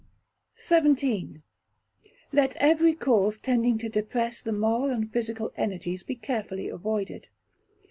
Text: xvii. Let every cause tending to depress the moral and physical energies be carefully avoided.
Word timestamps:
xvii. 0.59 1.43
Let 2.33 2.55
every 2.55 2.95
cause 2.95 3.37
tending 3.37 3.77
to 3.77 3.87
depress 3.87 4.41
the 4.41 4.51
moral 4.51 4.89
and 4.89 5.13
physical 5.13 5.53
energies 5.55 6.01
be 6.01 6.15
carefully 6.15 6.69
avoided. 6.69 7.27